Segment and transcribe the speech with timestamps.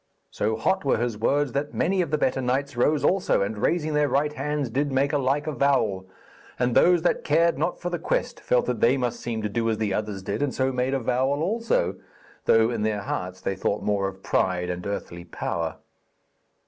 [0.31, 3.93] So hot were his words that many of the better knights rose also, and raising
[3.93, 6.07] their right hands did make a like avowal;
[6.57, 9.69] and those that cared not for the quest felt that they must seem to do
[9.69, 11.97] as the others did, and so made avowal also,
[12.45, 15.75] though in their hearts they thought more of pride and earthly power.